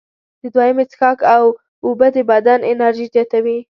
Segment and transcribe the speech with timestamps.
[0.41, 1.19] د دویمې څښاک
[1.85, 3.57] اوبه د بدن انرژي زیاتوي.